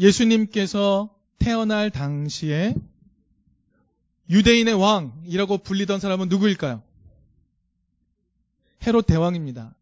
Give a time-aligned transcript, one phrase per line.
[0.00, 2.74] 예수님께서 태어날 당시에
[4.30, 6.82] 유대인의 왕이라고 불리던 사람은 누구일까요?
[8.86, 9.74] 헤롯 대왕입니다.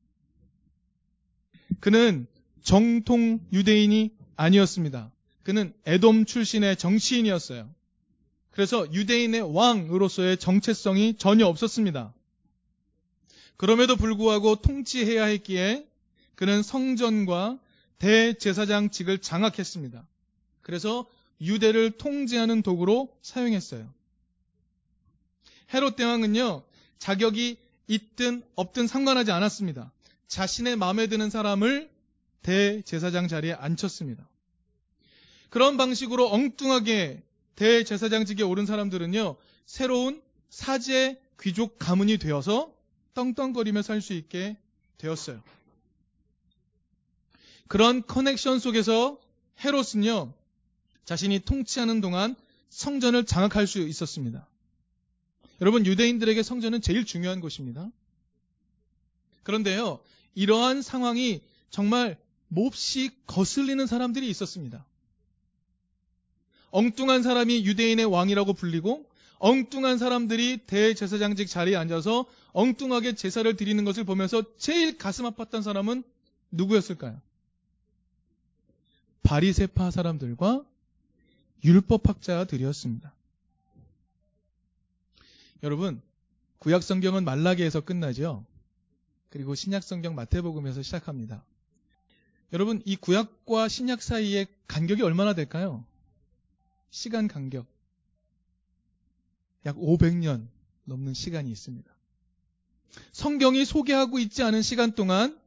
[1.81, 2.27] 그는
[2.63, 5.13] 정통 유대인이 아니었습니다.
[5.45, 7.69] 그는 에돔 출신의 정치인이었어요.
[8.51, 12.13] 그래서 유대인의 왕으로서의 정체성이 전혀 없었습니다.
[13.57, 15.87] 그럼에도 불구하고 통치해야 했기에
[16.35, 17.59] 그는 성전과
[17.99, 20.07] 대제사장직을 장악했습니다.
[20.63, 21.07] 그래서
[21.41, 23.93] 유대를 통제하는 도구로 사용했어요.
[25.73, 26.63] 헤롯 대왕은요,
[26.99, 29.93] 자격이 있든 없든 상관하지 않았습니다.
[30.27, 31.91] 자신의 마음에 드는 사람을
[32.43, 34.29] 대제사장 자리에 앉혔습니다.
[35.51, 37.23] 그런 방식으로 엉뚱하게
[37.57, 39.37] 대제사장직에 오른 사람들은요,
[39.67, 42.73] 새로운 사제 귀족 가문이 되어서
[43.15, 44.57] 떵떵거리며 살 수 있게
[44.99, 45.43] 되었어요.
[47.69, 49.21] 그런 커넥션 속에서
[49.63, 50.33] 헤롯은요,
[51.05, 52.35] 자신이 통치하는 동안
[52.71, 54.49] 성전을 장악할 수 있었습니다.
[55.61, 57.91] 여러분, 유대인들에게 성전은 제일 중요한 곳입니다.
[59.43, 60.01] 그런데요,
[60.35, 64.85] 이러한 상황이 정말 몹시 거슬리는 사람들이 있었습니다.
[66.71, 74.43] 엉뚱한 사람이 유대인의 왕이라고 불리고 엉뚱한 사람들이 대제사장직 자리에 앉아서 엉뚱하게 제사를 드리는 것을 보면서
[74.57, 76.03] 제일 가슴 아팠던 사람은
[76.51, 77.21] 누구였을까요?
[79.29, 80.65] 바리세파 사람들과
[81.63, 83.13] 율법학자들이었습니다.
[85.63, 86.01] 여러분,
[86.61, 88.47] 구약 성경은 말라기에서 끝나죠.
[89.29, 91.45] 그리고 신약 성경 마태복음에서 시작합니다.
[92.55, 95.85] 여러분, 이 구약과 신약 사이의 간격이 얼마나 될까요?
[96.89, 97.67] 시간 간격.
[99.67, 100.49] 약 500년
[100.85, 101.91] 넘는 시간이 있습니다.
[103.13, 105.39] 성경이 소개하고 있지 않은 시간 동안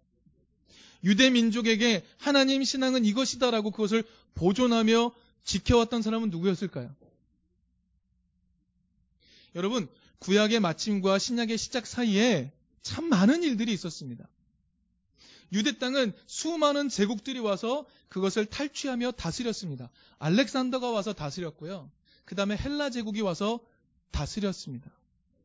[1.03, 4.03] 유대 민족에게 하나님 신앙은 이것이다라고 그것을
[4.35, 5.11] 보존하며
[5.43, 6.95] 지켜왔던 사람은 누구였을까요?
[9.55, 9.87] 여러분,
[10.19, 12.51] 구약의 마침과 신약의 시작 사이에
[12.81, 14.27] 참 많은 일들이 있었습니다.
[15.53, 19.89] 유대 땅은 수많은 제국들이 와서 그것을 탈취하며 다스렸습니다.
[20.19, 21.91] 알렉산더가 와서 다스렸고요.
[22.23, 23.59] 그 다음에 헬라 제국이 와서
[24.11, 24.89] 다스렸습니다.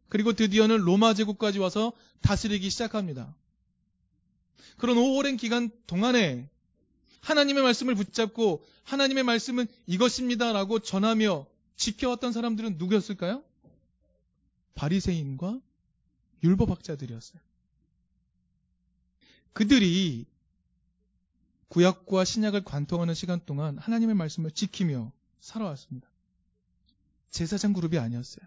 [0.08, 3.34] 그리고 드디어는 로마 제국까지 와서 다스리기 시작합니다.
[4.76, 6.48] 그런 오랜 기간 동안에
[7.20, 11.46] 하나님의 말씀을 붙잡고 하나님의 말씀은 이것입니다라고 전하며
[11.76, 13.42] 지켜왔던 사람들은 누구였을까요?
[14.74, 15.60] 바리새인과
[16.44, 17.40] 율법학자들이었어요.
[19.52, 20.26] 그들이
[21.68, 26.08] 구약과 신약을 관통하는 시간 동안 하나님의 말씀을 지키며 살아왔습니다.
[27.30, 28.46] 제사장 그룹이 아니었어요.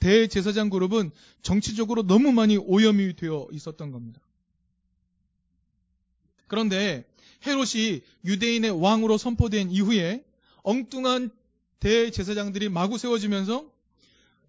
[0.00, 4.20] 대제사장 그룹은 정치적으로 너무 많이 오염이 되어 있었던 겁니다.
[6.52, 7.06] 그런데
[7.46, 10.22] 헤롯이 유대인의 왕으로 선포된 이후에
[10.62, 11.30] 엉뚱한
[11.80, 13.64] 대제사장들이 마구 세워지면서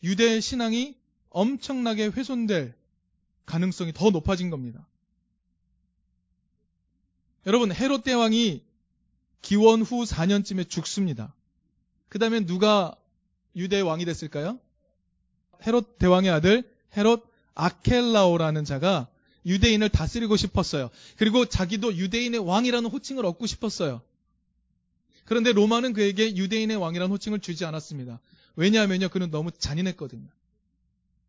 [0.04, 0.98] 유대 신앙이
[1.30, 2.76] 엄청나게 훼손될
[3.46, 4.86] 가능성이 더 높아진 겁니다.
[7.46, 8.64] 여러분, 헤롯 대왕이
[9.42, 11.34] 기원 후 4년쯤에 죽습니다.
[12.10, 12.98] 그 다음에 누가
[13.56, 14.60] 유대 왕이 됐을까요?
[15.66, 17.26] 헤롯 대왕의 아들 헤롯
[17.56, 19.08] 아켈라오라는 자가
[19.46, 20.90] 유대인을 다스리고 싶었어요.
[21.18, 24.02] 그리고 자기도 유대인의 왕이라는 호칭을 얻고 싶었어요.
[25.26, 28.20] 그런데 로마는 그에게 유대인의 왕이라는 호칭을 주지 않았습니다.
[28.56, 30.28] 왜냐하면요, 그는 너무 잔인했거든요.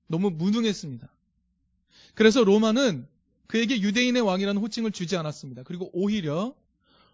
[0.07, 1.09] 너무 무능했습니다.
[2.15, 3.07] 그래서 로마는
[3.47, 5.63] 그에게 유대인의 왕이라는 호칭을 주지 않았습니다.
[5.63, 6.55] 그리고 오히려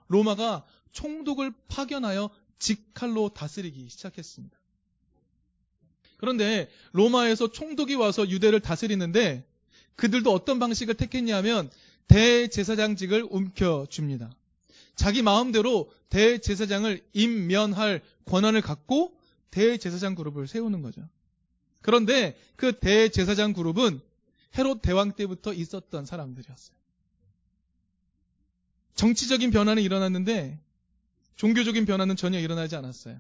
[0.09, 4.59] 로마가 총독을 파견하여 직칼로 다스리기 시작했습니다.
[6.19, 9.47] 그런데 로마에서 총독이 와서 유대를 다스리는데
[9.97, 11.71] 그들도 어떤 방식을 택했냐면
[12.09, 14.31] 대제사장직을 움켜줍니다.
[14.97, 19.17] 자기 마음대로 대제사장을 임면할 권한을 갖고
[19.51, 21.09] 대제사장 그룹을 세우는 거죠.
[21.83, 24.01] 그런데 그 대제사장 그룹은
[24.59, 26.77] 헤롯 대왕 때부터 있었던 사람들이었어요.
[28.95, 30.61] 정치적인 변화는 일어났는데
[31.37, 33.19] 종교적인 변화는 전혀 일어나지 않았어요.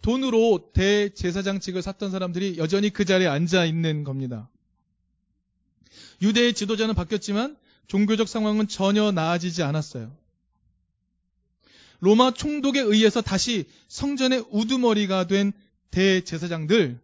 [0.00, 4.48] 돈으로 대제사장직을 샀던 사람들이 여전히 그 자리에 앉아 있는 겁니다.
[6.22, 7.56] 유대의 지도자는 바뀌었지만
[7.86, 10.16] 종교적 상황은 전혀 나아지지 않았어요.
[12.00, 15.52] 로마 총독에 의해서 다시 성전의 우두머리가 된
[15.90, 16.98] 대제사장들,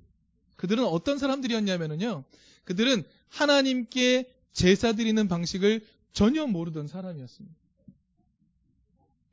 [0.56, 2.25] 그들은 어떤 사람들이었냐면요.
[2.65, 7.56] 그들은 하나님께 제사 드리는 방식을 전혀 모르던 사람이었습니다.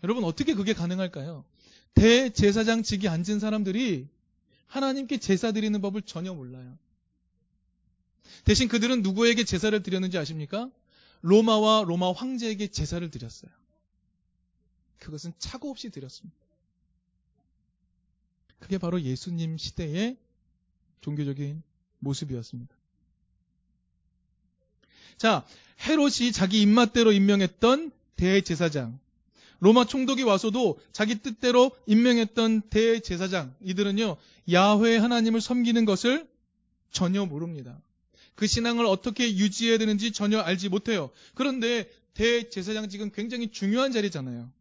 [0.03, 1.45] 여러분, 어떻게 그게 가능할까요?
[1.93, 4.07] 대제사장 직이 앉은 사람들이
[4.67, 6.77] 하나님께 제사 드리는 법을 전혀 몰라요.
[8.43, 10.69] 대신 그들은 누구에게 제사를 드렸는지 아십니까?
[11.21, 13.51] 로마와 로마 황제에게 제사를 드렸어요.
[14.99, 16.37] 그것은 차고 없이 드렸습니다.
[18.59, 20.17] 그게 바로 예수님 시대의
[21.01, 21.61] 종교적인
[21.99, 22.73] 모습이었습니다.
[25.17, 25.45] 자,
[25.81, 28.99] 헤롯이 자기 입맛대로 임명했던 대제사장.
[29.59, 33.55] 로마 총독이 와서도 자기 뜻대로 임명했던 대제사장.
[33.61, 34.17] 이들은요,
[34.51, 36.27] 야훼 하나님을 섬기는 것을
[36.91, 37.81] 전혀 모릅니다.
[38.35, 41.11] 그 신앙을 어떻게 유지해야 되는지 전혀 알지 못해요.
[41.35, 44.51] 그런데 대제사장직은 굉장히 중요한 자리잖아요.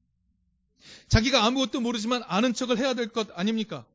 [1.08, 3.86] 자기가 아무것도 모르지만 아는 척을 해야 될 것 아닙니까?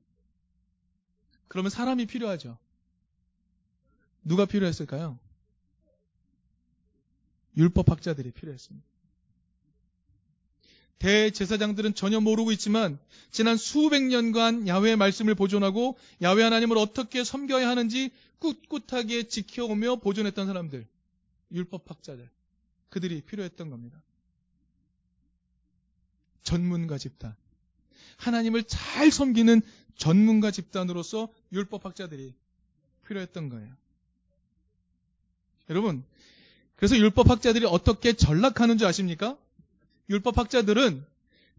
[1.48, 2.58] 그러면 사람이 필요하죠.
[4.24, 5.18] 누가 필요했을까요?
[7.56, 8.86] 율법학자들이 필요했습니다.
[11.00, 13.00] 대제사장들은 전혀 모르고 있지만
[13.32, 20.88] 지난 수백 년간 야훼의 말씀을 보존하고 야훼 하나님을 어떻게 섬겨야 하는지 꿋꿋하게 지켜오며 보존했던 사람들,
[21.52, 22.30] 율법학자들,
[22.90, 24.02] 그들이 필요했던 겁니다.
[26.44, 27.36] 전문가 집단.
[28.18, 29.62] 하나님을 잘 섬기는
[29.96, 32.34] 전문가 집단으로서 율법학자들이
[33.08, 33.76] 필요했던 거예요.
[35.70, 36.04] 여러분,
[36.76, 39.38] 그래서 율법학자들이 어떻게 전락하는 줄 아십니까?
[40.10, 41.06] 율법학자들은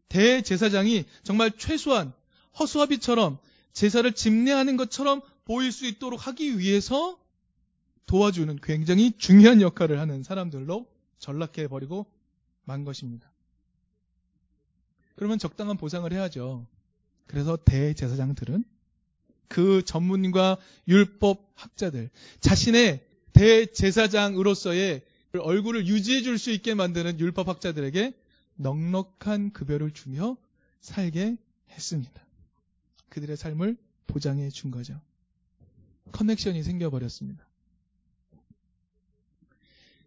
[0.08, 2.12] 대제사장이 정말 최소한
[2.58, 3.38] 허수아비처럼
[3.72, 7.18] 제사를 집례하는 것처럼 보일 수 있도록 하기 위해서
[8.04, 10.86] 도와주는 굉장히 중요한 역할을 하는 사람들로
[11.18, 12.06] 전락해 버리고
[12.64, 13.32] 만 것입니다.
[15.16, 16.66] 그러면 적당한 보상을 해야죠.
[17.26, 18.62] 그래서 대제사장들은
[19.48, 22.10] 그 전문과 율법 학자들
[22.40, 25.02] 자신의 대제사장으로서의
[25.32, 28.14] 얼굴을 유지해 줄 수 있게 만드는 율법 학자들에게
[28.56, 30.36] 넉넉한 급여를 주며
[30.82, 31.38] 살게
[31.70, 32.26] 했습니다.
[33.08, 35.00] 그들의 삶을 보장해 준 거죠.
[36.12, 37.46] 커넥션이 생겨버렸습니다.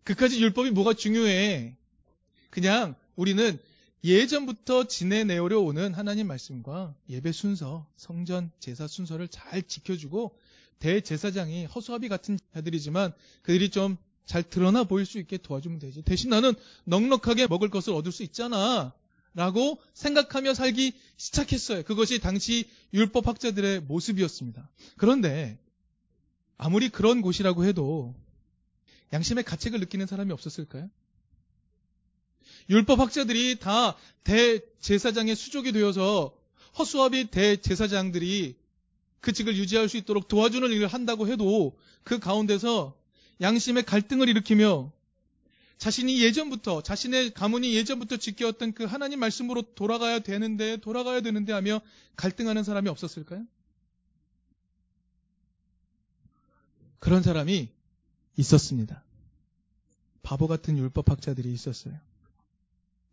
[0.04, 1.76] 그까지 율법이 뭐가 중요해?
[2.50, 3.60] 그냥 우리는
[4.04, 10.36] 예전부터 지내내려 오는 하나님 말씀과 예배 순서, 성전, 제사 순서를 잘 지켜주고
[10.80, 13.14] 대제사장이 허수아비 같은 자들이지만
[13.44, 13.98] 그들이 좀
[14.32, 16.04] 잘 드러나 보일 수 있게 도와주면 되지.
[16.04, 16.54] 대신 나는
[16.86, 18.94] 넉넉하게 먹을 것을 얻을 수 있잖아.
[19.34, 21.84] 라고 생각하며 살기 시작했어요.
[21.84, 24.70] 그것이 당시 율법학자들의 모습이었습니다.
[24.98, 25.58] 그런데
[26.64, 28.14] 아무리 그런 곳이라고 해도
[29.14, 30.92] 양심의 가책을 느끼는 사람이 없었을까요?
[32.70, 36.38] 율법 학자들이 다 대제사장의 수족이 되어서
[36.78, 38.56] 허수아비 대제사장들이
[39.22, 42.96] 그 직을 유지할 수 있도록 도와주는 일을 한다고 해도 그 가운데서
[43.42, 44.92] 양심의 갈등을 일으키며
[45.80, 51.82] 자신이 예전부터 자신의 가문이 예전부터 지켜왔던 그 하나님 말씀으로 돌아가야 되는데 돌아가야 되는데 하며
[52.18, 53.48] 갈등하는 사람이 없었을까요?
[57.02, 57.68] 그런 사람이
[58.38, 59.04] 있었습니다.
[60.22, 61.96] 바보 같은 율법학자들이 있었어요.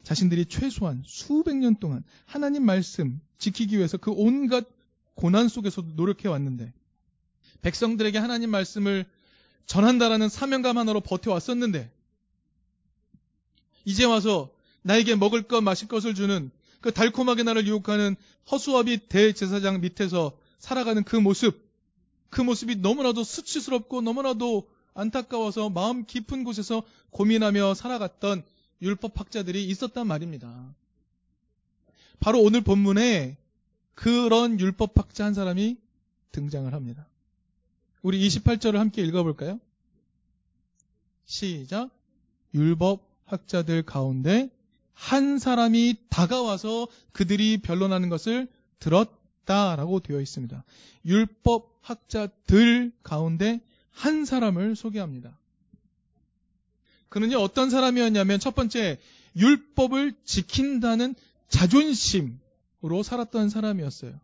[0.02, 4.67] 자신들이 최소한 수백 년 동안 하나님 말씀 지키기 위해서 그 온갖
[5.14, 6.73] 고난 속에서도 노력해 왔는데
[7.62, 9.06] 백성들에게 하나님 말씀을
[9.64, 11.91] 전한다라는 사명감 하나로 버텨왔었는데
[13.87, 14.52] 이제 와서
[14.82, 16.50] 나에게 먹을 것 마실 것을 주는
[16.82, 18.17] 그 달콤하게 나를 유혹하는
[18.50, 21.68] 허수아비 대제사장 밑에서 살아가는 그 모습
[22.30, 28.42] 그 모습이 너무나도 수치스럽고 너무나도 안타까워서 마음 깊은 곳에서 고민하며 살아갔던
[28.82, 30.75] 율법학자들이 있었단 말입니다.
[32.20, 33.36] 바로 오늘 본문에
[33.94, 35.76] 그런 율법학자 한 사람이
[36.32, 37.06] 등장을 합니다.
[38.03, 39.60] 우리 28절을 함께 읽어볼까요?
[41.24, 41.91] 시작.
[42.55, 44.50] 율법학자들 가운데
[44.93, 48.48] 한 사람이 다가와서 그들이 변론하는 것을
[48.79, 50.64] 들었다라고 되어 있습니다.
[51.05, 55.38] 율법 학자들 가운데 한 사람을 소개합니다.
[57.08, 58.98] 그는요, 어떤 사람이었냐면 첫 번째,
[59.34, 61.14] 율법을 지킨다는
[61.48, 64.20] 자존심으로 살았던 사람이었어요.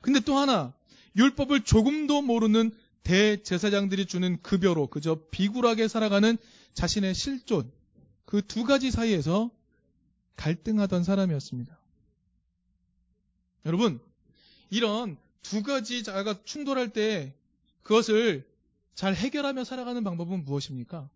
[0.00, 0.74] 근데 또 하나,
[1.16, 2.72] 율법을 조금도 모르는
[3.04, 6.36] 대제사장들이 주는 급여로 그저 비굴하게 살아가는
[6.74, 7.70] 자신의 실존,
[8.24, 9.50] 그 두 가지 사이에서
[10.34, 11.78] 갈등하던 사람이었습니다.
[13.66, 14.00] 여러분,
[14.70, 17.34] 이런 두 가지 자가 충돌할 때
[17.82, 18.46] 그것을
[18.94, 21.08] 잘 해결하며 살아가는 방법은 무엇입니까?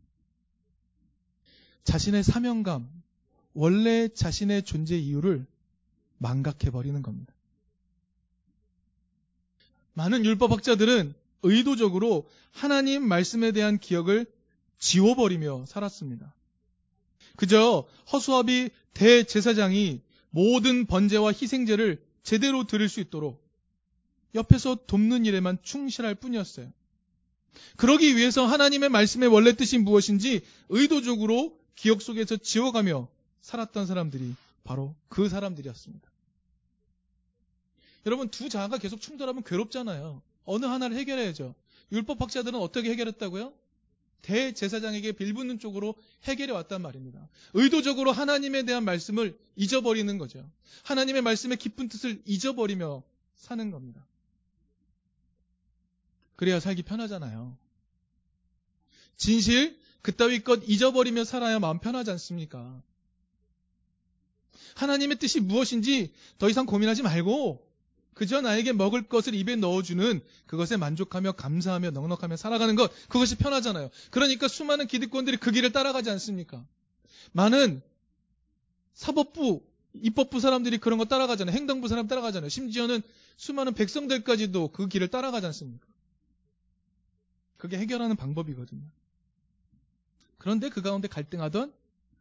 [1.85, 2.89] 자신의 사명감,
[3.53, 5.47] 원래 자신의 존재 이유를
[6.19, 7.35] 망각해버리는 겁니다.
[9.93, 14.27] 많은 율법학자들은 의도적으로 하나님 말씀에 대한 기억을
[14.79, 16.35] 지워버리며 살았습니다.
[17.37, 20.01] 그저 허수아비 대제사장이
[20.31, 23.44] 모든 번제와 희생제를 제대로 드릴 수 있도록
[24.35, 26.73] 옆에서 돕는 일에만 충실할 뿐이었어요.
[27.77, 33.09] 그러기 위해서 하나님의 말씀의 원래 뜻이 무엇인지 의도적으로 기억 속에서 지워가며
[33.41, 36.11] 살았던 사람들이 바로 그 사람들이었습니다.
[38.07, 40.23] 여러분 두 자아가 계속 충돌하면 괴롭잖아요.
[40.45, 41.55] 어느 하나를 해결해야죠.
[41.93, 43.53] 율법 학자들은 어떻게 해결했다고요?
[44.23, 47.29] 대제사장에게 빌붙는 쪽으로 해결해 왔단 말입니다.
[47.53, 50.51] 의도적으로 하나님에 대한 말씀을 잊어버리는 거죠.
[50.85, 53.03] 하나님의 말씀의 깊은 뜻을 잊어버리며
[53.37, 54.07] 사는 겁니다.
[56.37, 57.57] 그래야 살기 편하잖아요.
[59.17, 62.83] 진실, 그따위 것 잊어버리며 살아야 마음 편하지 않습니까?
[64.75, 67.65] 하나님의 뜻이 무엇인지 더 이상 고민하지 말고
[68.15, 73.91] 그저 나에게 먹을 것을 입에 넣어주는 그것에 만족하며 감사하며 넉넉하며 살아가는 것 그것이 편하잖아요.
[74.11, 76.65] 그러니까 수많은 기득권들이 그 길을 따라가지 않습니까?
[77.33, 77.83] 많은
[78.95, 79.63] 사법부,
[80.03, 81.55] 입법부 사람들이 그런 거 따라가잖아요.
[81.55, 82.49] 행정부 사람 따라가잖아요.
[82.49, 83.03] 심지어는
[83.37, 85.87] 수많은 백성들까지도 그 길을 따라가지 않습니까?
[87.65, 88.83] 그게 해결하는 방법이거든요.
[90.37, 91.73] 그런데 그 가운데 갈등하던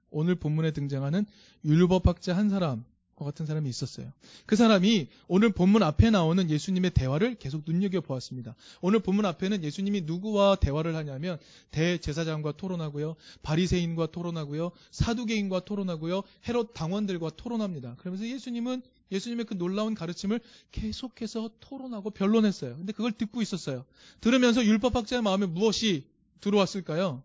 [0.09, 1.25] 오늘 본문에 등장하는
[1.65, 2.85] 율법학자 한 사람,
[3.23, 4.11] 같은 사람이 있었어요.
[4.45, 8.55] 그 사람이 오늘 본문 앞에 나오는 예수님의 대화를 계속 눈여겨보았습니다.
[8.81, 11.37] 오늘 본문 앞에는 예수님이 누구와 대화를 하냐면
[11.71, 13.15] 대제사장과 토론하고요.
[13.41, 14.71] 바리새인과 토론하고요.
[14.91, 16.23] 사두개인과 토론하고요.
[16.47, 17.95] 헤롯 당원들과 토론합니다.
[17.97, 18.81] 그러면서 예수님은
[19.13, 20.41] 예수님의 그 놀라운 가르침을
[20.71, 22.75] 계속해서 토론하고 변론했어요.
[22.75, 23.85] 근데 그걸 듣고 있었어요.
[24.19, 26.05] 들으면서 율법학자의 마음에 무엇이
[26.41, 27.23] 들어왔을까요?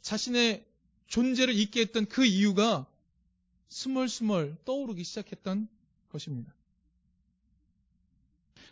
[0.00, 0.64] 자신의
[1.08, 2.86] 존재를 잊게 했던 그 이유가
[3.68, 5.68] 스멀스멀 떠오르기 시작했던
[6.10, 6.54] 것입니다.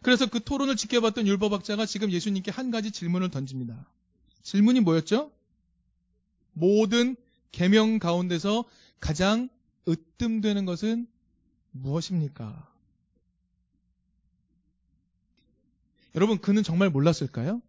[0.02, 3.90] 그래서 그 토론을 지켜봤던 율법학자가 지금 예수님께 한 가지 질문을 던집니다.
[4.42, 5.32] 질문이 뭐였죠?
[6.52, 7.16] 모든
[7.50, 8.64] 계명 가운데서
[9.00, 9.48] 가장
[9.88, 11.08] 으뜸되는 것은
[11.82, 12.68] 무엇입니까?
[16.14, 17.62] 여러분, 그는 정말 몰랐을까요?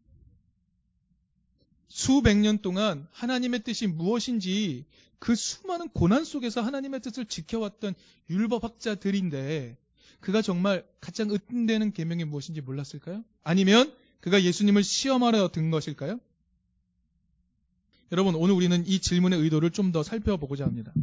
[1.88, 4.86] 수백 년 동안 하나님의 뜻이 무엇인지
[5.18, 7.94] 그 수많은 고난 속에서 하나님의 뜻을 지켜왔던
[8.30, 9.78] 율법학자들인데
[10.20, 13.24] 그가 정말 가장 으뜸되는 계명이 무엇인지 몰랐을까요?
[13.44, 16.20] 아니면 그가 예수님을 시험하러 든 것일까요?
[18.12, 20.94] 여러분 오늘 우리는 이 질문의 의도를 좀 더 살펴보고자 합니다.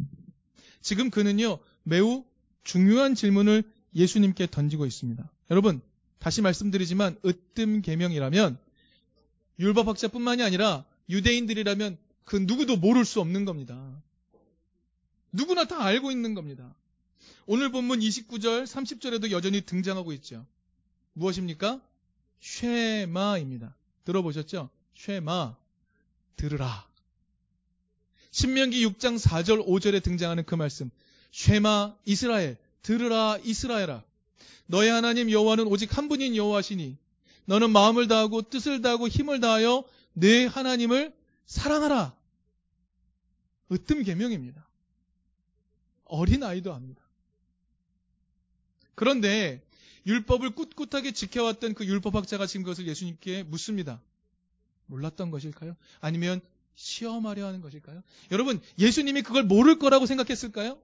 [0.81, 2.23] 지금 그는요 매우
[2.67, 3.63] 중요한 질문을
[3.95, 5.31] 예수님께 던지고 있습니다.
[5.51, 5.81] 여러분
[6.19, 8.57] 다시 말씀드리지만 으뜸 계명이라면
[9.57, 14.03] 율법학자뿐만이 아니라 유대인들이라면 그 누구도 모를 수 없는 겁니다.
[15.31, 16.75] 누구나 다 알고 있는 겁니다.
[17.45, 20.45] 오늘 본문 29절, 30절에도 여전히 등장하고 있죠.
[21.13, 21.79] 무엇입니까?
[22.41, 23.73] 쉐마입니다.
[24.03, 24.69] 들어보셨죠?
[24.93, 25.55] 쉐마.
[26.35, 26.85] 들으라.
[28.31, 30.91] 신명기 6장 4절, 5절에 등장하는 그 말씀.
[31.37, 32.57] 쉐마 이스라엘.
[32.81, 34.03] 들으라 이스라엘아.
[34.65, 36.97] 너의 하나님 여호와는 오직 한 분인 여호와시니
[37.45, 41.13] 너는 마음을 다하고 뜻을 다하고 힘을 다하여 내 하나님을
[41.45, 42.15] 사랑하라.
[43.71, 44.67] 으뜸 계명입니다.
[46.05, 47.03] 어린 아이도 압니다.
[48.95, 49.61] 그런데
[50.07, 54.01] 율법을 꿋꿋하게 지켜왔던 그 율법학자가 지금 그것을 예수님께 묻습니다.
[54.87, 55.75] 몰랐던 것일까요?
[55.99, 56.41] 아니면
[56.73, 58.01] 시험하려 하는 것일까요?
[58.31, 60.79] 여러분, 예수님이 그걸 모를 거라고 생각했을까요?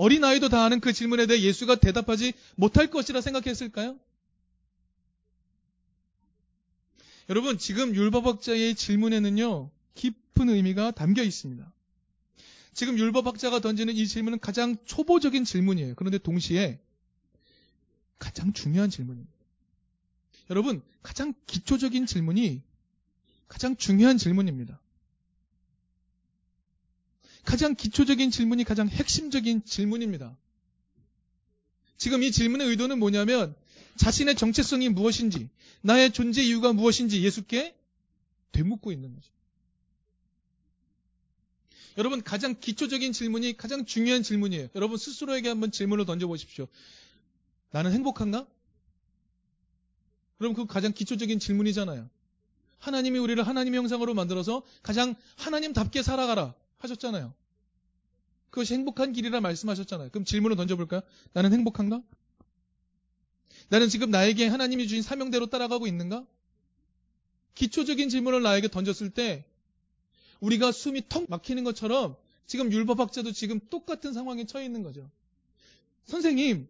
[0.00, 4.00] 어린 아이도 다 아는 그 질문에 대해 예수가 대답하지 못할 것이라 생각했을까요?
[7.28, 11.70] 여러분, 지금 율법학자의 질문에는요, 깊은 의미가 담겨 있습니다.
[12.72, 15.94] 지금 율법학자가 던지는 이 질문은 가장 초보적인 질문이에요.
[15.96, 16.80] 그런데 동시에
[18.18, 19.36] 가장 중요한 질문입니다.
[20.48, 22.62] 여러분, 가장 기초적인 질문이
[23.48, 24.79] 가장 중요한 질문입니다.
[27.44, 30.36] 가장 기초적인 질문이 가장 핵심적인 질문입니다.
[31.96, 33.54] 지금 이 질문의 의도는 뭐냐면
[33.96, 35.48] 자신의 정체성이 무엇인지,
[35.82, 37.74] 나의 존재 이유가 무엇인지 예수께
[38.52, 39.30] 되묻고 있는 거죠.
[41.98, 44.68] 여러분 가장 기초적인 질문이 가장 중요한 질문이에요.
[44.74, 46.66] 여러분 스스로에게 한번 질문을 던져보십시오.
[47.72, 48.46] 나는 행복한가?
[50.38, 52.08] 그럼 그 가장 기초적인 질문이잖아요.
[52.78, 57.32] 하나님이 우리를 하나님의 형상으로 만들어서 가장 하나님답게 살아가라 하셨잖아요.
[58.50, 60.10] 그것이 행복한 길이라 말씀하셨잖아요.
[60.10, 61.02] 그럼 질문을 던져볼까요?
[61.32, 62.02] 나는 행복한가?
[63.68, 66.26] 나는 지금 나에게 하나님이 주신 사명대로 따라가고 있는가?
[67.54, 69.44] 기초적인 질문을 나에게 던졌을 때
[70.40, 75.08] 우리가 숨이 턱 막히는 것처럼 지금 율법학자도 지금 똑같은 상황에 처해 있는 거죠.
[76.06, 76.66] 선생님,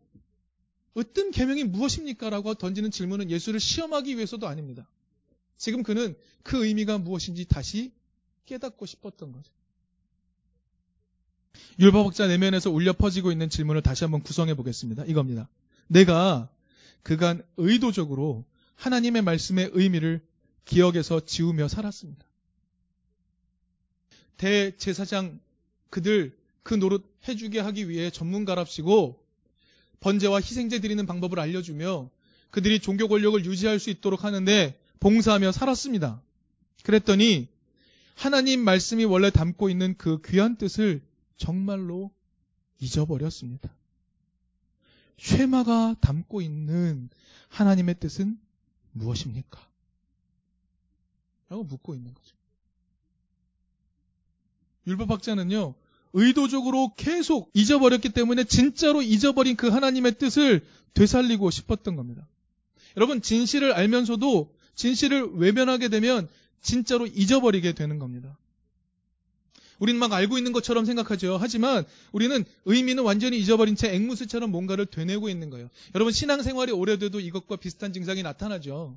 [0.98, 2.28] 으뜸 계명이 무엇입니까?
[2.28, 4.86] 라고 던지는 질문은 예수를 시험하기 위해서도 아닙니다.
[5.56, 7.92] 지금 그는 그 의미가 무엇인지 다시
[8.46, 9.52] 깨닫고 싶었던 거죠.
[11.78, 15.04] 율법학자 내면에서 울려 퍼지고 있는 질문을 다시 한번 구성해 보겠습니다.
[15.06, 15.48] 이겁니다.
[15.86, 16.48] 내가
[17.02, 18.44] 그간 의도적으로
[18.76, 20.20] 하나님의 말씀의 의미를
[20.64, 22.24] 기억에서 지우며 살았습니다.
[24.36, 25.40] 대제사장
[25.90, 29.22] 그들 그 노릇 해주게 하기 위해 전문가랍시고
[30.00, 32.10] 번제와 희생제 드리는 방법을 알려주며
[32.50, 36.22] 그들이 종교 권력을 유지할 수 있도록 하는데 봉사하며 살았습니다.
[36.84, 37.48] 그랬더니
[38.14, 41.02] 하나님 말씀이 원래 담고 있는 그 귀한 뜻을
[41.40, 42.10] 정말로
[42.78, 43.74] 잊어버렸습니다.
[45.16, 47.08] 쉐마가 담고 있는
[47.48, 48.38] 하나님의 뜻은
[48.92, 49.66] 무엇입니까?
[51.48, 52.36] 라고 묻고 있는 거죠.
[54.86, 55.74] 율법학자는요,
[56.12, 62.28] 의도적으로 계속 잊어버렸기 때문에 진짜로 잊어버린 그 하나님의 뜻을 되살리고 싶었던 겁니다.
[62.96, 66.28] 여러분, 진실을 알면서도 진실을 외면하게 되면
[66.60, 68.36] 진짜로 잊어버리게 되는 겁니다.
[69.80, 71.38] 우리는 막 알고 있는 것처럼 생각하죠.
[71.40, 75.68] 하지만 우리는 의미는 완전히 잊어버린 채 앵무새처럼 뭔가를 되뇌고 있는 거예요.
[75.94, 78.96] 여러분 신앙생활이 오래돼도 이것과 비슷한 증상이 나타나죠.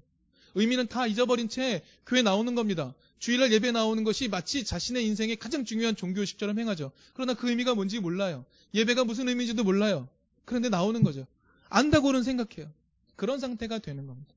[0.55, 2.93] 의미는 다 잊어버린 채 교회 나오는 겁니다.
[3.17, 6.91] 주일날 예배 나오는 것이 마치 자신의 인생의 가장 중요한 종교의식처럼 행하죠.
[7.13, 8.45] 그러나 그 의미가 뭔지 몰라요.
[8.73, 10.07] 예배가 무슨 의미인지도 몰라요.
[10.45, 11.25] 그런데 나오는 거죠.
[11.69, 12.71] 안다고는 생각해요.
[13.15, 14.33] 그런 상태가 되는 겁니다.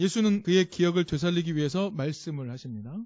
[0.00, 2.96] 예수는 그의 기억을 되살리기 위해서 말씀을 하십니다.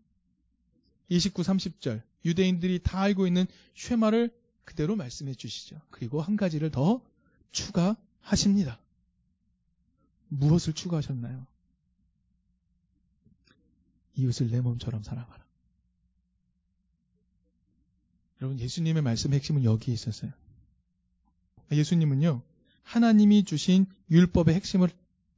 [1.09, 4.35] 29, 30절 유대인들이 다 알고 있는 쉐마를
[4.65, 5.81] 그대로 말씀해 주시죠.
[5.91, 7.03] 그리고 한 가지를 더
[7.53, 8.81] 추가하십니다.
[10.29, 11.47] 무엇을 추가하셨나요?
[14.17, 15.45] 이웃을 내 몸처럼 사랑하라.
[18.41, 20.33] 여러분 예수님의 말씀의 핵심은 여기에 있었어요.
[21.71, 22.43] 예수님은요
[22.83, 24.91] 하나님이 주신 율법의 핵심을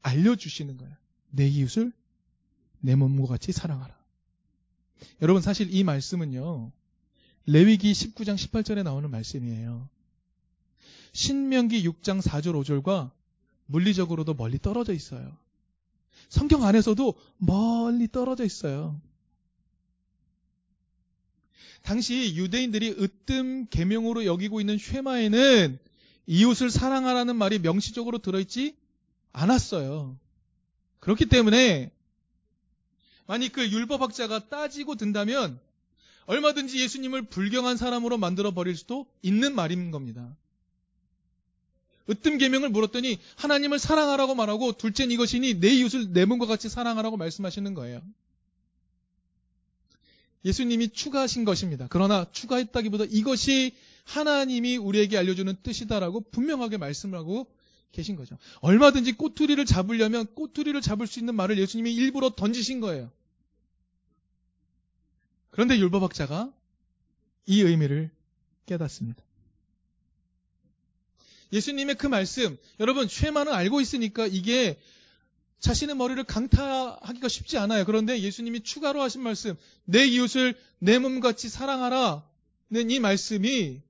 [0.02, 0.94] 알려주시는 거예요.
[1.30, 1.92] 내 이웃을
[2.80, 3.95] 내 몸과 같이 사랑하라.
[5.22, 6.72] 여러분 사실 이 말씀은요.
[7.46, 9.88] 레위기 19장 18절에 나오는 말씀이에요.
[11.12, 13.10] 신명기 6장 4절 5절과
[13.66, 15.36] 물리적으로도 멀리 떨어져 있어요.
[16.28, 19.00] 성경 안에서도 멀리 떨어져 있어요.
[21.82, 25.78] 당시 유대인들이 으뜸 계명으로 여기고 있는 쉐마에는
[26.26, 28.76] 이웃을 사랑하라는 말이 명시적으로 들어있지
[29.32, 30.18] 않았어요.
[30.98, 31.92] 그렇기 때문에
[33.26, 35.58] 만약 그 율법학자가 따지고 든다면
[36.26, 40.36] 얼마든지 예수님을 불경한 사람으로 만들어 버릴 수도 있는 말인 겁니다.
[42.08, 47.74] 으뜸 계명을 물었더니 하나님을 사랑하라고 말하고 둘째는 이것이니 내 이웃을 내 몸과 같이 사랑하라고 말씀하시는
[47.74, 48.00] 거예요.
[50.44, 51.88] 예수님이 추가하신 것입니다.
[51.90, 53.72] 그러나 추가했다기보다 이것이
[54.04, 57.48] 하나님이 우리에게 알려주는 뜻이다라고 분명하게 말씀을 하고
[57.90, 58.38] 계신 거죠.
[58.60, 63.10] 얼마든지 꼬투리를 잡으려면 꼬투리를 잡을 수 있는 말을 예수님이 일부러 던지신 거예요.
[65.56, 66.52] 그런데 율법학자가
[67.46, 68.10] 이 의미를
[68.66, 69.24] 깨닫습니다.
[71.50, 74.78] 예수님의 그 말씀, 여러분, 쉐마는 알고 있으니까 이게
[75.60, 77.86] 자신의 머리를 강타하기가 쉽지 않아요.
[77.86, 83.80] 그런데 예수님이 추가로 하신 말씀, 내 이웃을 내 몸같이 사랑하라는 이 말씀이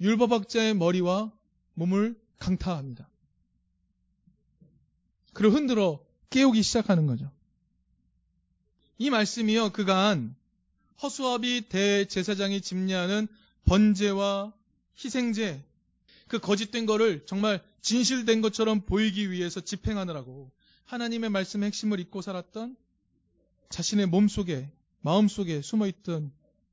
[0.00, 1.32] 율법학자의 머리와
[1.74, 3.08] 몸을 강타합니다.
[5.32, 7.28] 그리고 흔들어 깨우기 시작하는 거죠.
[8.98, 10.36] 이 말씀이요, 그간
[11.00, 13.28] 허수아비 대제사장이 집례하는
[13.64, 14.52] 번제와
[15.02, 15.64] 희생제,
[16.28, 20.50] 그 거짓된 거를 정말 진실된 것처럼 보이기 위해서 집행하느라고
[20.84, 22.76] 하나님의 말씀의 핵심을 잊고 살았던
[23.70, 26.32] 자신의 몸 속에, 마음 속에 숨어 있던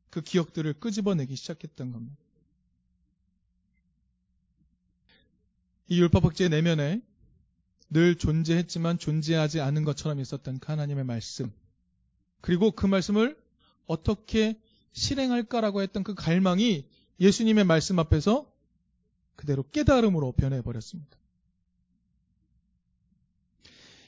[0.10, 2.18] 그 기억들을 끄집어내기 시작했던 겁니다.
[5.88, 7.02] 이 율법학제의 내면에
[7.90, 11.52] 늘 존재했지만 존재하지 않은 것처럼 있었던 그 하나님의 말씀.
[12.42, 13.36] 그리고 그 말씀을
[13.90, 14.56] 어떻게
[14.94, 16.86] 실행할까라고 했던 그 갈망이
[17.20, 18.50] 예수님의 말씀 앞에서
[19.36, 21.18] 그대로 깨달음으로 변해버렸습니다.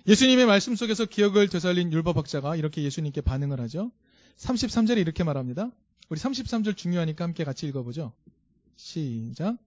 [0.07, 3.91] 예수님의 말씀 속에서 기억을 되살린 율법학자가 이렇게 예수님께 반응을 하죠.
[4.37, 5.71] 33절에 이렇게 말합니다.
[6.09, 8.13] 우리 33절 중요하니까 함께 같이 읽어보죠.
[8.75, 9.57] 시작.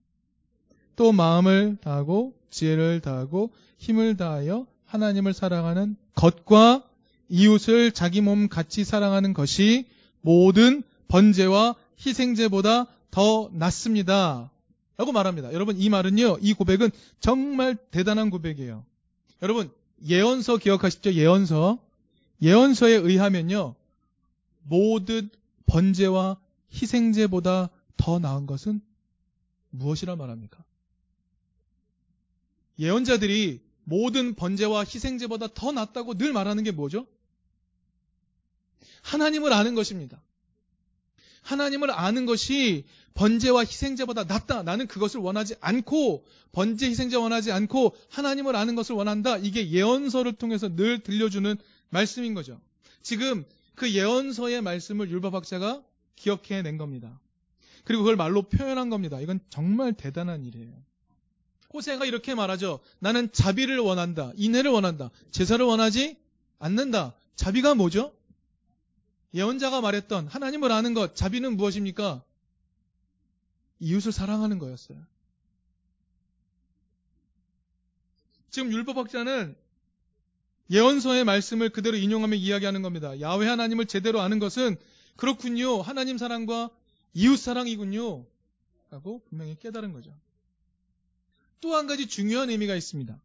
[0.95, 6.87] 또 마음을 다하고 지혜를 다하고 힘을 다하여 하나님을 사랑하는 것과
[7.27, 9.87] 이웃을 자기 몸 같이 사랑하는 것이
[10.25, 14.49] 모든 번제와 희생제보다 더 낫습니다.
[14.97, 15.53] 라고 말합니다.
[15.53, 18.83] 여러분, 이 말은요, 이 고백은 정말 대단한 고백이에요.
[19.43, 19.71] 여러분,
[20.03, 21.13] 예언서 기억하시죠?
[21.13, 21.77] 예언서.
[22.41, 23.75] 예언서에 의하면요,
[24.63, 25.29] 모든
[25.67, 26.37] 번제와
[26.73, 28.81] 희생제보다 더 나은 것은
[29.69, 30.63] 무엇이라 말합니까?
[32.79, 37.05] 예언자들이 모든 번제와 희생제보다 더 낫다고 늘 말하는 게 뭐죠?
[39.01, 40.21] 하나님을 아는 것입니다.
[41.41, 44.63] 하나님을 아는 것이 번제와 희생제보다 낫다.
[44.63, 49.37] 나는 그것을 원하지 않고 번제 희생제 원하지 않고 하나님을 아는 것을 원한다.
[49.37, 51.55] 이게 예언서를 통해서 늘 들려주는
[51.89, 52.59] 말씀인 거죠.
[53.01, 53.45] 지금
[53.75, 55.83] 그 예언서의 말씀을 율법학자가
[56.15, 57.19] 기억해 낸 겁니다.
[57.83, 59.19] 그리고 그걸 말로 표현한 겁니다.
[59.21, 60.73] 이건 정말 대단한 일이에요.
[61.73, 62.79] 호세가 이렇게 말하죠.
[62.99, 64.31] 나는 자비를 원한다.
[64.35, 65.11] 인애를 원한다.
[65.31, 66.17] 제사를 원하지
[66.57, 67.13] 않는다.
[67.35, 68.13] 자비가 뭐죠?
[69.35, 72.23] 예언자가 말했던 하나님을 아는 것, 자비는 무엇입니까?
[73.79, 74.97] 이웃을 사랑하는 거였어요.
[78.49, 79.55] 지금 율법학자는
[80.71, 83.19] 예언서의 말씀을 그대로 인용하며 이야기하는 겁니다.
[83.19, 84.77] 야외 하나님을 제대로 아는 것은
[85.17, 85.81] 그렇군요.
[85.81, 86.69] 하나님 사랑과
[87.13, 88.25] 이웃 사랑이군요.
[88.89, 90.17] 라고 분명히 깨달은 거죠.
[91.59, 93.19] 또 한 가지 중요한 의미가 있습니다.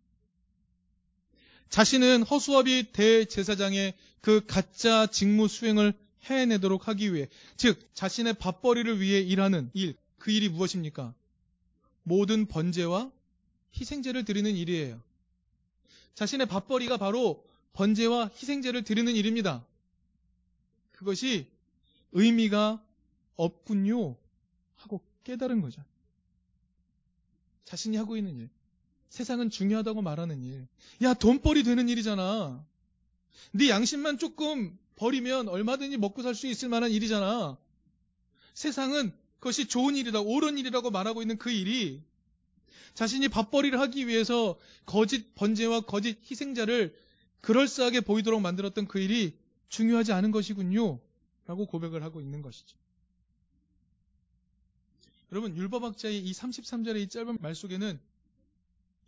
[1.70, 9.70] 자신은 허수아비 대제사장의 그 가짜 직무 수행을 해내도록 하기 위해, 즉, 자신의 밥벌이를 위해 일하는
[9.72, 11.14] 일, 그 일이 무엇입니까?
[12.02, 13.10] 모든 번제와
[13.74, 15.00] 희생제를 드리는 일이에요.
[16.14, 19.64] 자신의 밥벌이가 바로 번제와 희생제를 드리는 일입니다.
[20.92, 21.46] 그것이
[22.12, 22.84] 의미가
[23.36, 24.16] 없군요.
[24.76, 25.82] 하고 깨달은 거죠.
[27.64, 28.50] 자신이 하고 있는 일.
[29.10, 30.66] 세상은 중요하다고 말하는 일.
[31.02, 32.64] 야, 돈벌이 되는 일이잖아.
[33.52, 37.58] 네 양심만 조금 버리면 얼마든지 먹고 살 수 있을 만한 일이잖아.
[38.54, 42.02] 세상은 그것이 좋은 일이다, 옳은 일이라고 말하고 있는 그 일이
[42.94, 46.94] 자신이 밥벌이를 하기 위해서 거짓 번제와 거짓 희생자를
[47.40, 49.36] 그럴싸하게 보이도록 만들었던 그 일이
[49.68, 51.00] 중요하지 않은 것이군요.
[51.46, 52.76] 라고 고백을 하고 있는 것이죠.
[55.32, 57.98] 여러분, 율법학자의 이 33절의 이 짧은 말 속에는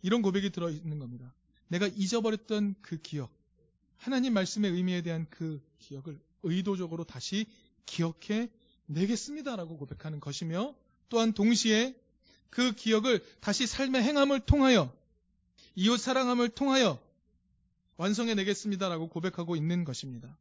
[0.03, 1.33] 이런 고백이 들어있는 겁니다.
[1.69, 3.31] 내가 잊어버렸던 그 기억,
[3.97, 7.47] 하나님 말씀의 의미에 대한 그 기억을 의도적으로 다시
[7.85, 8.49] 기억해
[8.85, 10.75] 내겠습니다라고 고백하는 것이며
[11.09, 11.95] 또한 동시에
[12.49, 14.93] 그 기억을 다시 삶의 행함을 통하여
[15.75, 17.01] 이웃 사랑함을 통하여
[17.97, 20.37] 완성해 내겠습니다라고 고백하고 있는 것입니다.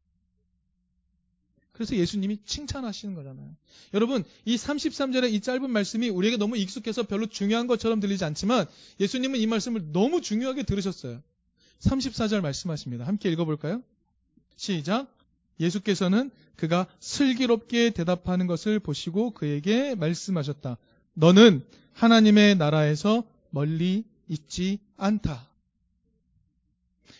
[1.73, 3.57] 그래서 예수님이 칭찬하시는 거잖아요.
[3.95, 8.67] 여러분, 이 33절의 이 짧은 말씀이 우리에게 너무 익숙해서 별로 중요한 것처럼 들리지 않지만
[9.01, 11.23] 예수님은 이 말씀을 너무 중요하게 들으셨어요.
[11.81, 13.07] 34절 말씀하십니다.
[13.07, 13.83] 함께 읽어볼까요?
[14.57, 15.09] 시작.
[15.61, 20.77] 예수께서는 그가 슬기롭게 대답하는 것을 보시고 그에게 말씀하셨다.
[21.15, 25.49] 너는 하나님의 나라에서 멀리 있지 않다.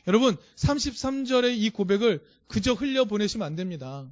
[0.07, 4.07] 여러분, 33절의 이 고백을 그저 흘려보내시면 안 됩니다.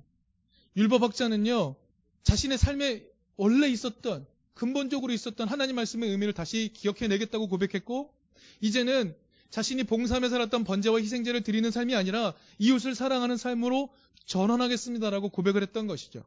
[0.76, 1.76] 율법 학자는요,
[2.22, 3.04] 자신의 삶에
[3.36, 8.12] 원래 있었던, 근본적으로 있었던 하나님 말씀의 의미를 다시 기억해내겠다고 고백했고,
[8.60, 9.14] 이제는
[9.50, 13.90] 자신이 봉사하며 살았던 번제와 희생제를 드리는 삶이 아니라 이웃을 사랑하는 삶으로
[14.26, 16.24] 전환하겠습니다라고 고백을 했던 것이죠.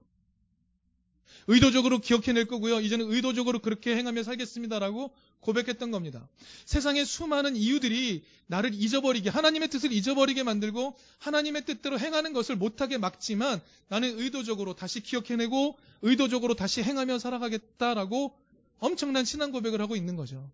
[1.47, 2.79] 의도적으로 기억해낼 거고요.
[2.79, 6.27] 이제는 의도적으로 그렇게 행하며 살겠습니다라고 고백했던 겁니다.
[6.65, 13.61] 세상의 수많은 이유들이 나를 잊어버리게, 하나님의 뜻을 잊어버리게 만들고 하나님의 뜻대로 행하는 것을 못하게 막지만
[13.89, 18.33] 나는 의도적으로 다시 기억해내고 의도적으로 다시 행하며 살아가겠다라고
[18.79, 20.49] 엄청난 신앙 고백을 하고 있는 거죠.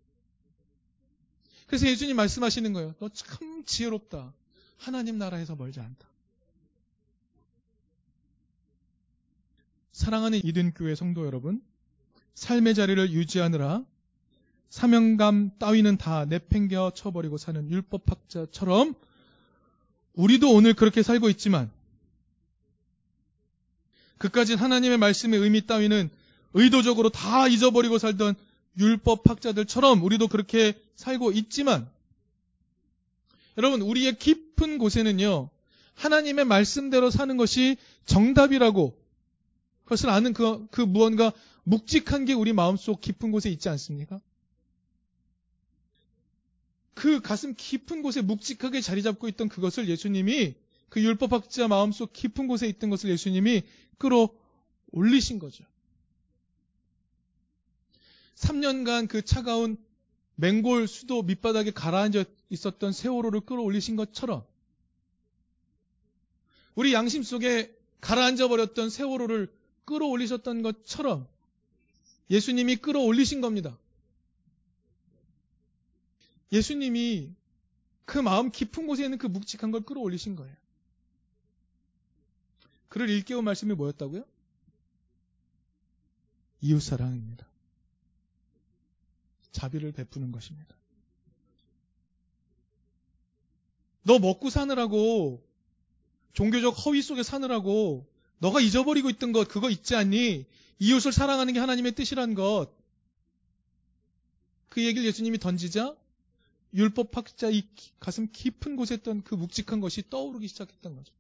[1.68, 2.96] 그래서 예수님 말씀하시는 거예요.
[3.00, 4.34] 너 참 지혜롭다.
[4.78, 6.09] 하나님 나라에서 멀지 않다.
[10.00, 11.62] 사랑하는 이든교회 성도 여러분,
[12.34, 13.84] 삶의 자리를 유지하느라
[14.70, 18.96] 사명감 따위는 다 내팽겨 쳐버리고 사는 율법학자처럼
[20.14, 21.70] 우리도 오늘 그렇게 살고 있지만
[24.18, 26.10] 그까진 하나님의 말씀의 의미 따위는
[26.54, 28.36] 의도적으로 다 잊어버리고 살던
[28.78, 31.90] 율법학자들처럼 우리도 그렇게 살고 있지만
[33.58, 35.50] 여러분 우리의 깊은 곳에는요
[35.96, 38.99] 하나님의 말씀대로 사는 것이 정답이라고
[39.90, 44.22] 그것을 아는 그, 그 무언가 묵직한 게 우리 마음속 깊은 곳에 있지 않습니까?
[46.94, 50.54] 그 가슴 깊은 곳에 묵직하게 자리 잡고 있던 그것을 예수님이
[50.90, 53.64] 그 율법학자 마음속 깊은 곳에 있던 것을 예수님이
[53.98, 54.30] 끌어
[54.92, 55.64] 올리신 거죠.
[58.36, 59.76] 3년간 그 차가운
[60.36, 64.46] 맹골 수도 밑바닥에 가라앉아 있었던 세월호를 끌어올리신 것처럼
[66.76, 69.59] 우리 양심 속에 가라앉아 버렸던 세월호를
[69.90, 71.28] 끌어올리셨던 것처럼
[72.30, 73.76] 예수님이 끌어올리신 겁니다.
[76.52, 77.34] 예수님이
[78.06, 80.56] 그 마음 깊은 곳에 있는 그 묵직한 걸 끌어올리신 거예요.
[82.88, 84.26] 그를 일깨운 말씀이 뭐였다고요?
[86.62, 87.48] 이웃사랑입니다.
[89.52, 90.76] 자비를 베푸는 것입니다.
[94.04, 95.48] 너 먹고 사느라고
[96.34, 98.09] 종교적 허위 속에 사느라고
[98.40, 100.46] 너가 잊어버리고 있던 것 그거 있지 않니?
[100.80, 102.70] 이웃을 사랑하는 게 하나님의 뜻이란 것.
[104.70, 105.96] 그 얘기를 예수님이 던지자
[106.74, 107.64] 율법 학자 이
[108.00, 111.14] 가슴 깊은 곳에 있던 그 묵직한 것이 떠오르기 시작했던 거죠.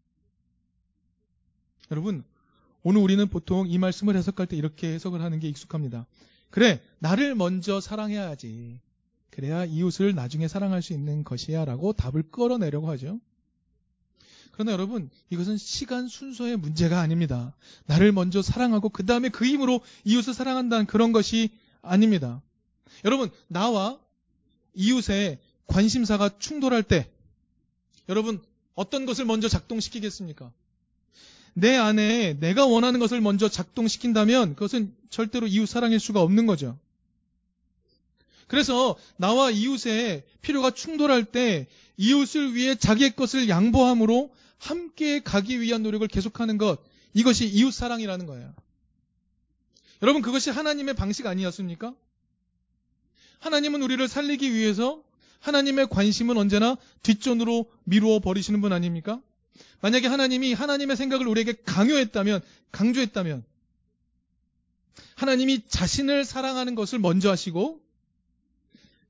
[1.91, 2.23] 여러분,
[2.83, 6.05] 오늘 우리는 보통 이 말씀을 해석할 때 이렇게 해석을 하는 게 익숙합니다.
[6.51, 8.79] 그래, 나를 먼저 사랑해야지.
[9.31, 13.19] 그래야 이웃을 나중에 사랑할 수 있는 것이야 라고 답을 끌어내려고 하죠.
[14.59, 17.55] 그러나 여러분, 이것은 시간 순서의 문제가 아닙니다.
[17.85, 22.41] 나를 먼저 사랑하고 그 다음에 그 힘으로 이웃을 사랑한다는 그런 것이 아닙니다.
[23.05, 23.97] 여러분, 나와
[24.73, 27.09] 이웃의 관심사가 충돌할 때,
[28.09, 28.43] 여러분,
[28.75, 30.51] 어떤 것을 먼저 작동시키겠습니까?
[31.53, 36.77] 내 안에 내가 원하는 것을 먼저 작동시킨다면 그것은 절대로 이웃 사랑일 수가 없는 거죠.
[38.47, 46.07] 그래서 나와 이웃의 필요가 충돌할 때 이웃을 위해 자기의 것을 양보함으로 함께 가기 위한 노력을
[46.07, 46.79] 계속하는 것,
[47.13, 48.53] 이것이 이웃 사랑이라는 거예요.
[50.01, 51.95] 여러분, 그것이 하나님의 방식 아니었습니까?
[53.39, 55.01] 하나님은 우리를 살리기 위해서
[55.39, 59.21] 하나님의 관심은 언제나 뒷전으로 미루어 버리시는 분 아닙니까?
[59.81, 62.41] 만약에 하나님이 하나님의 생각을 우리에게 강요했다면,
[62.71, 63.43] 강조했다면,
[65.15, 67.81] 하나님이 자신을 사랑하는 것을 먼저 하시고,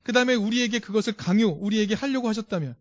[0.02, 2.76] 그 다음에 우리에게 그것을 강요, 우리에게 하려고 하셨다면,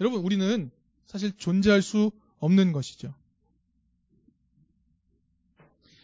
[0.00, 0.70] 여러분, 우리는
[1.08, 3.12] 사실 존재할 수 없는 것이죠.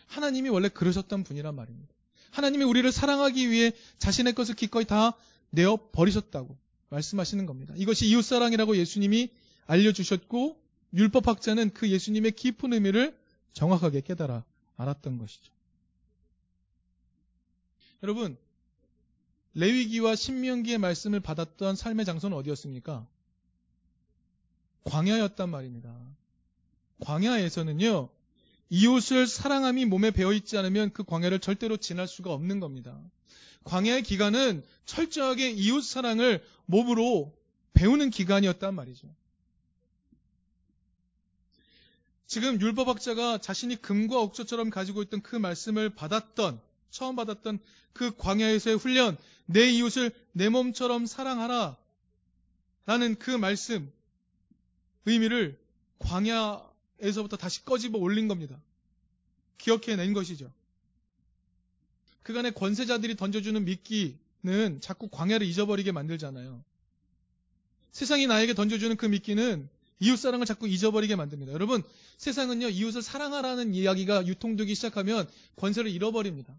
[0.07, 1.93] 하나님이 원래 그러셨던 분이란 말입니다.
[2.31, 5.17] 하나님이 우리를 사랑하기 위해 자신의 것을 기꺼이 다
[5.51, 6.57] 내어 버리셨다고
[6.89, 7.75] 말씀하시는 겁니다.
[7.77, 9.31] 이것이 이웃사랑이라고 예수님이
[9.67, 10.61] 알려주셨고
[10.95, 13.17] 율법학자는 그 예수님의 깊은 의미를
[13.53, 14.45] 정확하게 깨달아
[14.77, 15.53] 알았던 것이죠.
[18.03, 18.37] 여러분,
[19.55, 23.07] 레위기와 신명기의 말씀을 받았던 삶의 장소는 어디였습니까?
[24.85, 25.95] 광야였단 말입니다.
[27.01, 28.09] 광야에서는요,
[28.71, 32.99] 이웃을 사랑함이 몸에 배어 있지 않으면 그 광야를 절대로 지날 수가 없는 겁니다.
[33.65, 37.35] 광야의 기간은 철저하게 이웃 사랑을 몸으로
[37.73, 39.09] 배우는 기간이었단 말이죠.
[42.27, 47.59] 지금 율법학자가 자신이 금과 옥조처럼 가지고 있던 그 말씀을 받았던 처음 받았던
[47.93, 49.17] 그 광야에서의 훈련,
[49.47, 51.77] 내 이웃을 내 몸처럼 사랑하라.
[52.87, 53.91] 라는 그 말씀,
[55.07, 55.59] 의미를
[55.99, 58.61] 광야에서부터 다시 꺼집어 올린 겁니다.
[59.59, 60.53] 기억해낸 것이죠.
[62.23, 66.65] 그간의 권세자들이 던져주는 미끼는 자꾸 광야를 잊어버리게 만들잖아요.
[67.93, 69.69] 세상이 나에게 던져주는 그 미끼는
[70.01, 71.53] 이웃 사랑을 자꾸 잊어버리게 만듭니다.
[71.53, 71.83] 여러분,
[72.19, 76.55] 세상은요, 이웃을 사랑하라는 이야기가 유통되기 시작하면 권세를 잃어버립니다.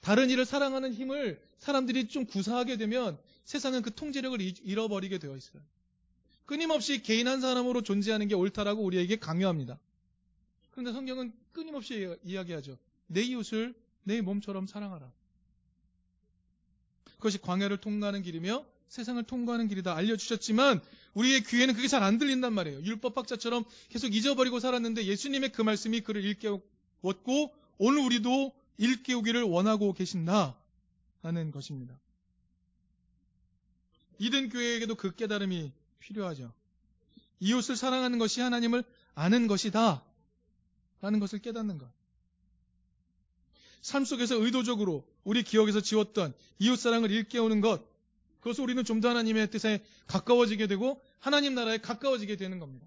[0.00, 5.62] 다른 일을 사랑하는 힘을 사람들이 좀 구사하게 되면 세상은 그 통제력을 잃어버리게 되어 있어요.
[6.46, 9.78] 끊임없이 개인 한 사람으로 존재하는 게 옳다라고 우리에게 강요합니다.
[10.70, 12.78] 그런데 성경은 끊임없이 이야기하죠.
[13.06, 13.74] 내 이웃을
[14.04, 15.10] 내 몸처럼 사랑하라.
[17.16, 20.80] 그것이 광야를 통과하는 길이며 세상을 통과하는 길이다 알려주셨지만
[21.14, 22.82] 우리의 귀에는 그게 잘 안 들린단 말이에요.
[22.82, 30.58] 율법학자처럼 계속 잊어버리고 살았는데 예수님의 그 말씀이 그를 일깨웠고 오늘 우리도 일깨우기를 원하고 계신다
[31.22, 31.98] 하는 것입니다.
[34.18, 36.52] 이든 교회에게도 그 깨달음이 필요하죠.
[37.40, 38.84] 이웃을 사랑하는 것이 하나님을
[39.14, 40.04] 아는 것이다
[41.00, 41.90] 라는 것을 깨닫는 것.
[43.80, 47.82] 삶 속에서 의도적으로 우리 기억에서 지웠던 이웃사랑을 일깨우는 것,
[48.40, 52.86] 그것을 우리는 좀 더 하나님의 뜻에 가까워지게 되고 하나님 나라에 가까워지게 되는 겁니다.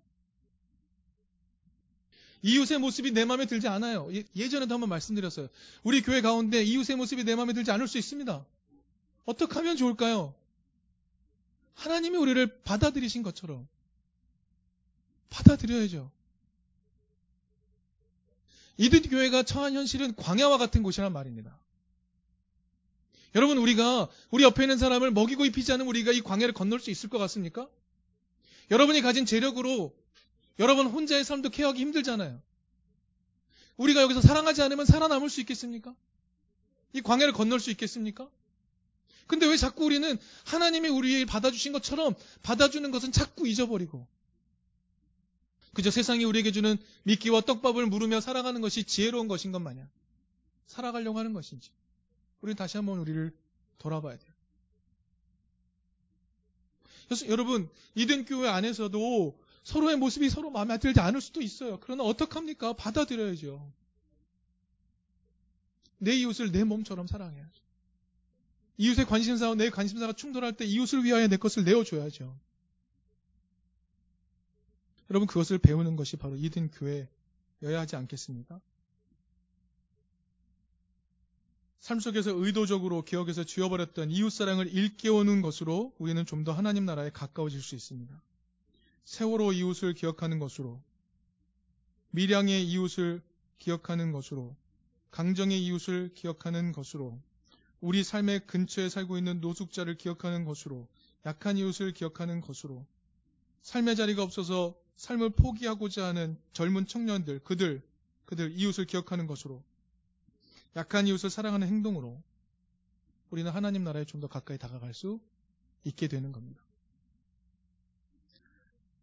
[2.42, 4.08] 이웃의 모습이 내 마음에 들지 않아요.
[4.14, 5.48] 예, 예전에도 한번 말씀드렸어요.
[5.84, 8.46] 우리 교회 가운데 이웃의 모습이 내 마음에 들지 않을 수 있습니다.
[9.26, 10.36] 어떻게 하면 좋을까요?
[11.86, 13.68] 하나님이 우리를 받아들이신 것처럼
[15.30, 16.12] 받아들여야죠.
[18.78, 21.58] 이든 교회가 처한 현실은 광야와 같은 곳이란 말입니다.
[23.36, 27.10] 여러분 우리가 우리 옆에 있는 사람을 먹이고 입히지 않으면 우리가 이 광야를 건널 수 있을
[27.10, 27.70] 것 같습니까?
[28.72, 29.96] 여러분이 가진 재력으로
[30.58, 32.42] 여러분 혼자의 삶도 케어하기 힘들잖아요.
[33.78, 35.94] 우리가 여기서 사랑하지 않으면 살아남을 수 있겠습니까?
[36.94, 38.30] 이 광야를 건널 수 있겠습니까?
[39.28, 44.08] 근데 왜 자꾸 우리는 하나님이 우리를 받아주신 것처럼 받아주는 것은 자꾸 잊어버리고
[45.74, 49.90] 그저 세상이 우리에게 주는 미끼와 떡밥을 물으며 살아가는 것이 지혜로운 것인 것 마냥
[50.68, 51.70] 살아가려고 하는 것인지
[52.42, 53.36] 우리는 다시 한번 우리를
[53.78, 54.32] 돌아봐야 돼요.
[57.08, 61.80] 그래서 여러분 이든 교회 안에서도 서로의 모습이 서로 마음에 들지 않을 수도 있어요.
[61.82, 62.74] 그러나 어떡합니까?
[62.74, 63.72] 받아들여야죠.
[65.98, 67.65] 내 이웃을 내 몸처럼 사랑해야죠.
[68.78, 72.38] 이웃의 관심사와 내 관심사가 충돌할 때 이웃을 위하여 내 것을 내어줘야죠.
[75.10, 78.60] 여러분 그것을 배우는 것이 바로 이든 교회여야 하지 않겠습니까?
[81.80, 87.76] 삶 속에서 의도적으로 기억에서 지워버렸던 이웃사랑을 일깨우는 것으로 우리는 좀 더 하나님 나라에 가까워질 수
[87.76, 88.22] 있습니다.
[89.06, 90.82] 세월호 이웃을 기억하는 것으로
[92.10, 93.22] 밀양의 이웃을
[93.60, 94.56] 기억하는 것으로
[95.12, 97.22] 강정의 이웃을 기억하는 것으로
[97.86, 100.88] 우리 삶의 근처에 살고 있는 노숙자를 기억하는 것으로
[101.24, 102.84] 약한 이웃을 기억하는 것으로
[103.62, 107.84] 삶의 자리가 없어서 삶을 포기하고자 하는 젊은 청년들 그들
[108.26, 109.64] 그들 이웃을 기억하는 것으로
[110.76, 112.20] 약한 이웃을 사랑하는 행동으로
[113.30, 115.20] 우리는 하나님 나라에 좀 더 가까이 다가갈 수
[115.84, 116.64] 있게 되는 겁니다.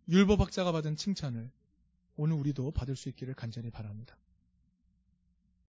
[0.09, 1.53] 율법학자가 받은 칭찬을
[2.17, 4.17] 오늘 우리도 받을 수 있기를 간절히 바랍니다.